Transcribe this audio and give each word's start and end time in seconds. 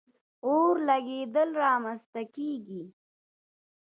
اور 0.47 0.73
لګېدل 0.87 1.49
را 1.61 1.73
منځ 1.83 2.01
ته 2.11 2.21
کیږي. 2.35 2.83